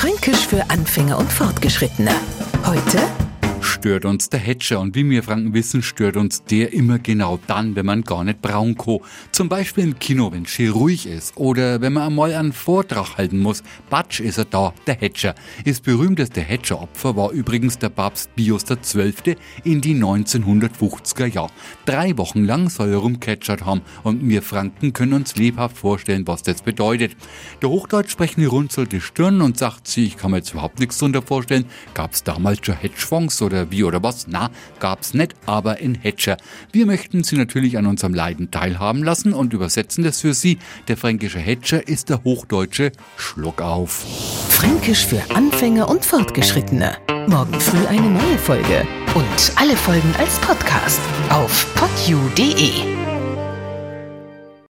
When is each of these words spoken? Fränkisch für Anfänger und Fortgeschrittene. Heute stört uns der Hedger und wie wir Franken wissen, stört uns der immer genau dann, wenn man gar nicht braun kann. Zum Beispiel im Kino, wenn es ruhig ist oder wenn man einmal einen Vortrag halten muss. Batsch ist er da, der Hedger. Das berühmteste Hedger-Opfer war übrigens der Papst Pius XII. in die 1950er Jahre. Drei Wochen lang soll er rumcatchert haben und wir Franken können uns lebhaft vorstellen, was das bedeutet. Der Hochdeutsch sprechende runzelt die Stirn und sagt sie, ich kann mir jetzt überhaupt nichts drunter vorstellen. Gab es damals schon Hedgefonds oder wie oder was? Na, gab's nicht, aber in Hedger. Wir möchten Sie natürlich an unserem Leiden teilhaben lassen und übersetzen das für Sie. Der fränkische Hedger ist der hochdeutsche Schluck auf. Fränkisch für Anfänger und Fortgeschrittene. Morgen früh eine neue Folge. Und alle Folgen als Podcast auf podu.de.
Fränkisch 0.00 0.46
für 0.46 0.64
Anfänger 0.70 1.18
und 1.18 1.30
Fortgeschrittene. 1.30 2.10
Heute 2.64 2.98
stört 3.80 4.04
uns 4.04 4.28
der 4.28 4.40
Hedger 4.40 4.78
und 4.80 4.94
wie 4.94 5.08
wir 5.08 5.22
Franken 5.22 5.54
wissen, 5.54 5.82
stört 5.82 6.18
uns 6.18 6.44
der 6.44 6.74
immer 6.74 6.98
genau 6.98 7.38
dann, 7.46 7.76
wenn 7.76 7.86
man 7.86 8.02
gar 8.02 8.24
nicht 8.24 8.42
braun 8.42 8.76
kann. 8.76 8.98
Zum 9.32 9.48
Beispiel 9.48 9.84
im 9.84 9.98
Kino, 9.98 10.30
wenn 10.30 10.42
es 10.42 10.74
ruhig 10.74 11.06
ist 11.06 11.34
oder 11.38 11.80
wenn 11.80 11.94
man 11.94 12.08
einmal 12.08 12.34
einen 12.34 12.52
Vortrag 12.52 13.16
halten 13.16 13.38
muss. 13.38 13.62
Batsch 13.88 14.20
ist 14.20 14.36
er 14.36 14.44
da, 14.44 14.74
der 14.86 14.96
Hedger. 14.96 15.34
Das 15.64 15.80
berühmteste 15.80 16.42
Hedger-Opfer 16.42 17.16
war 17.16 17.30
übrigens 17.30 17.78
der 17.78 17.88
Papst 17.88 18.34
Pius 18.36 18.66
XII. 18.66 19.36
in 19.64 19.80
die 19.80 19.94
1950er 19.94 21.24
Jahre. 21.24 21.50
Drei 21.86 22.18
Wochen 22.18 22.44
lang 22.44 22.68
soll 22.68 22.90
er 22.90 22.98
rumcatchert 22.98 23.64
haben 23.64 23.80
und 24.02 24.28
wir 24.28 24.42
Franken 24.42 24.92
können 24.92 25.14
uns 25.14 25.36
lebhaft 25.36 25.78
vorstellen, 25.78 26.26
was 26.26 26.42
das 26.42 26.60
bedeutet. 26.60 27.16
Der 27.62 27.70
Hochdeutsch 27.70 28.10
sprechende 28.10 28.48
runzelt 28.48 28.92
die 28.92 29.00
Stirn 29.00 29.40
und 29.40 29.56
sagt 29.56 29.88
sie, 29.88 30.04
ich 30.04 30.18
kann 30.18 30.32
mir 30.32 30.38
jetzt 30.38 30.52
überhaupt 30.52 30.80
nichts 30.80 30.98
drunter 30.98 31.22
vorstellen. 31.22 31.64
Gab 31.94 32.12
es 32.12 32.22
damals 32.22 32.58
schon 32.62 32.76
Hedgefonds 32.76 33.40
oder 33.40 33.69
wie 33.70 33.84
oder 33.84 34.02
was? 34.02 34.26
Na, 34.28 34.50
gab's 34.78 35.14
nicht, 35.14 35.34
aber 35.46 35.78
in 35.78 35.94
Hedger. 35.94 36.36
Wir 36.72 36.86
möchten 36.86 37.24
Sie 37.24 37.36
natürlich 37.36 37.78
an 37.78 37.86
unserem 37.86 38.14
Leiden 38.14 38.50
teilhaben 38.50 39.02
lassen 39.02 39.32
und 39.32 39.52
übersetzen 39.52 40.04
das 40.04 40.20
für 40.20 40.34
Sie. 40.34 40.58
Der 40.88 40.96
fränkische 40.96 41.38
Hedger 41.38 41.86
ist 41.86 42.08
der 42.08 42.24
hochdeutsche 42.24 42.92
Schluck 43.16 43.60
auf. 43.60 44.04
Fränkisch 44.48 45.06
für 45.06 45.22
Anfänger 45.34 45.88
und 45.88 46.04
Fortgeschrittene. 46.04 46.96
Morgen 47.26 47.60
früh 47.60 47.86
eine 47.86 48.10
neue 48.10 48.38
Folge. 48.38 48.86
Und 49.14 49.52
alle 49.56 49.76
Folgen 49.76 50.14
als 50.18 50.38
Podcast 50.38 51.00
auf 51.30 51.66
podu.de. 51.74 53.09